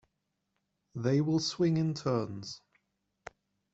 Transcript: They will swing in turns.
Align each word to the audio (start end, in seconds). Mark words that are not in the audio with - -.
They 0.95 1.21
will 1.21 1.39
swing 1.39 1.77
in 1.77 1.93
turns. 1.93 2.59